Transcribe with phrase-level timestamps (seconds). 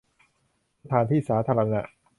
[0.83, 1.81] สถานที่สาธารณะ